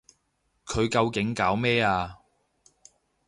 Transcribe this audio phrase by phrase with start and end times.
[0.65, 2.17] 佢究竟搞咩啊？